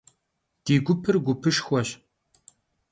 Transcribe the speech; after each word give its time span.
Di 0.65 0.75
gupır 0.85 1.15
gupışşxueş. 1.25 1.89